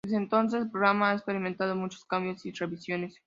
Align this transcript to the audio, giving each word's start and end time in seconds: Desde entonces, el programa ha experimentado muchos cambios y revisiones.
Desde 0.03 0.17
entonces, 0.17 0.59
el 0.63 0.71
programa 0.71 1.11
ha 1.11 1.13
experimentado 1.13 1.75
muchos 1.75 2.05
cambios 2.05 2.43
y 2.47 2.51
revisiones. 2.53 3.19